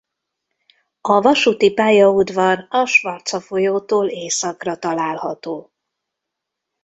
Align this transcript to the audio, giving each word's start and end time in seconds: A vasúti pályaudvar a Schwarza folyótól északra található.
A 1.01 1.19
vasúti 1.21 1.73
pályaudvar 1.73 2.67
a 2.69 2.85
Schwarza 2.85 3.39
folyótól 3.41 4.07
északra 4.09 4.77
található. 4.77 5.71